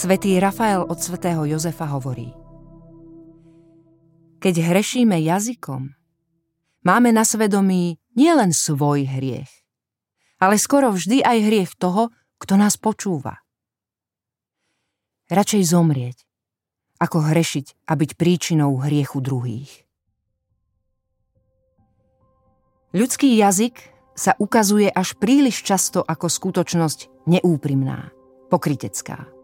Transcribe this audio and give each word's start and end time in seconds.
Svetý 0.00 0.40
Rafael 0.40 0.80
od 0.80 0.96
svätého 0.96 1.44
Jozefa 1.44 1.84
hovorí 1.84 2.32
Keď 4.40 4.54
hrešíme 4.72 5.12
jazykom, 5.20 5.92
máme 6.88 7.12
na 7.12 7.20
svedomí 7.20 8.00
nielen 8.16 8.56
svoj 8.56 9.04
hriech, 9.04 9.52
ale 10.40 10.56
skoro 10.56 10.96
vždy 10.96 11.20
aj 11.20 11.38
hriech 11.44 11.72
toho, 11.76 12.08
kto 12.40 12.56
nás 12.56 12.80
počúva. 12.80 13.44
Radšej 15.28 15.68
zomrieť, 15.68 16.24
ako 16.96 17.20
hrešiť 17.20 17.84
a 17.84 17.92
byť 17.92 18.10
príčinou 18.16 18.80
hriechu 18.80 19.20
druhých. 19.20 19.84
Ľudský 22.96 23.36
jazyk 23.36 23.76
sa 24.16 24.32
ukazuje 24.40 24.88
až 24.88 25.12
príliš 25.20 25.60
často 25.60 26.00
ako 26.00 26.32
skutočnosť 26.32 27.28
neúprimná, 27.28 28.08
pokritecká. 28.48 29.39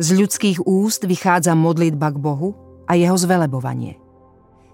Z 0.00 0.16
ľudských 0.16 0.64
úst 0.64 1.04
vychádza 1.04 1.52
modlitba 1.52 2.08
k 2.08 2.16
Bohu 2.16 2.56
a 2.88 2.96
jeho 2.96 3.12
zvelebovanie. 3.20 4.00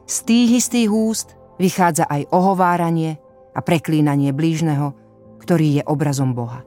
Z 0.06 0.22
tých 0.22 0.62
istých 0.62 0.86
úst 0.86 1.34
vychádza 1.58 2.06
aj 2.06 2.30
ohováranie 2.30 3.18
a 3.50 3.58
preklínanie 3.58 4.30
blížneho, 4.30 4.94
ktorý 5.42 5.80
je 5.80 5.82
obrazom 5.82 6.30
Boha. 6.30 6.62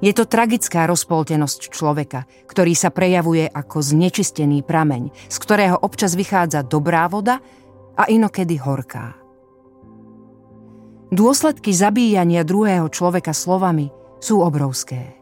Je 0.00 0.16
to 0.16 0.24
tragická 0.24 0.88
rozpoltenosť 0.88 1.68
človeka, 1.68 2.24
ktorý 2.48 2.72
sa 2.72 2.88
prejavuje 2.88 3.44
ako 3.44 3.84
znečistený 3.84 4.64
prameň, 4.64 5.12
z 5.28 5.36
ktorého 5.36 5.76
občas 5.84 6.16
vychádza 6.16 6.64
dobrá 6.64 7.04
voda 7.12 7.44
a 7.92 8.08
inokedy 8.08 8.56
horká. 8.56 9.20
Dôsledky 11.12 11.76
zabíjania 11.76 12.40
druhého 12.40 12.88
človeka 12.88 13.36
slovami 13.36 13.92
sú 14.24 14.40
obrovské 14.40 15.19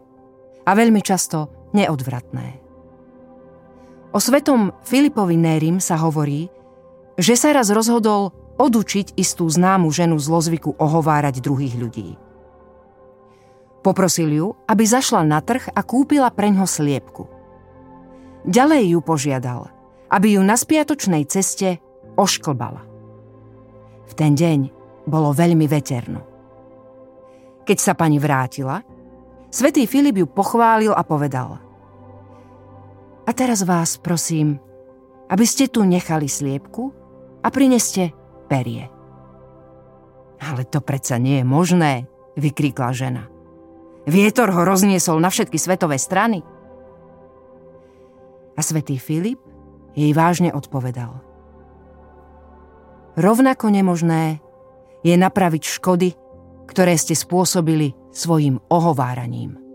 a 0.68 0.70
veľmi 0.76 1.00
často 1.00 1.72
neodvratné. 1.72 2.60
O 4.12 4.20
svetom 4.20 4.76
Filipovi 4.84 5.40
Nérim 5.40 5.80
sa 5.80 5.96
hovorí, 5.96 6.52
že 7.16 7.36
sa 7.40 7.56
raz 7.56 7.72
rozhodol 7.72 8.36
odučiť 8.60 9.16
istú 9.16 9.48
známu 9.48 9.88
ženu 9.88 10.20
zlozvyku 10.20 10.76
ohovárať 10.76 11.40
druhých 11.40 11.76
ľudí. 11.76 12.08
Poprosil 13.80 14.28
ju, 14.34 14.46
aby 14.68 14.84
zašla 14.84 15.24
na 15.24 15.40
trh 15.40 15.72
a 15.72 15.80
kúpila 15.80 16.28
preňho 16.28 16.66
sliepku. 16.66 17.30
Ďalej 18.44 18.96
ju 18.96 19.00
požiadal, 19.00 19.70
aby 20.12 20.36
ju 20.36 20.42
na 20.44 20.58
spiatočnej 20.58 21.24
ceste 21.30 21.78
ošklbala. 22.18 22.82
V 24.08 24.12
ten 24.18 24.34
deň 24.34 24.72
bolo 25.06 25.30
veľmi 25.32 25.64
veterno. 25.70 26.20
Keď 27.62 27.78
sa 27.78 27.92
pani 27.92 28.16
vrátila, 28.16 28.80
svätý 29.48 29.84
Filip 29.88 30.16
ju 30.20 30.26
pochválil 30.28 30.92
a 30.92 31.02
povedal 31.04 31.60
A 33.24 33.30
teraz 33.32 33.64
vás 33.64 34.00
prosím, 34.00 34.56
aby 35.28 35.44
ste 35.44 35.68
tu 35.68 35.84
nechali 35.84 36.28
sliepku 36.28 36.92
a 37.44 37.48
prineste 37.52 38.12
perie. 38.48 38.88
Ale 40.38 40.64
to 40.64 40.80
predsa 40.80 41.18
nie 41.18 41.42
je 41.42 41.46
možné, 41.46 41.92
vykríkla 42.38 42.94
žena. 42.94 43.26
Vietor 44.08 44.48
ho 44.48 44.62
rozniesol 44.64 45.20
na 45.20 45.28
všetky 45.28 45.60
svetové 45.60 46.00
strany. 46.00 46.40
A 48.56 48.60
svätý 48.64 48.96
Filip 48.96 49.38
jej 49.92 50.14
vážne 50.16 50.54
odpovedal. 50.54 51.20
Rovnako 53.18 53.68
nemožné 53.68 54.38
je 55.02 55.14
napraviť 55.18 55.62
škody, 55.66 56.14
ktoré 56.70 56.94
ste 56.94 57.18
spôsobili 57.18 57.92
svojim 58.12 58.60
ohováraním. 58.68 59.67